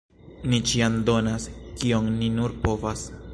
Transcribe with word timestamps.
Ni 0.53 0.59
ĉiam 0.71 0.95
donas, 1.09 1.45
kiom 1.83 2.09
ni 2.17 2.31
nur 2.39 2.57
povas. 2.65 3.07